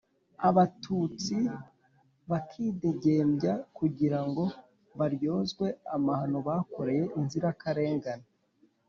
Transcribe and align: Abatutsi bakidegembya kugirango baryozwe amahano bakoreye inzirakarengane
Abatutsi 0.49 1.35
bakidegembya 2.29 3.53
kugirango 3.77 4.43
baryozwe 4.99 5.65
amahano 5.95 6.37
bakoreye 6.47 7.03
inzirakarengane 7.19 8.27